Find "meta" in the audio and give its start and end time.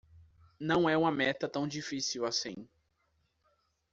1.11-1.47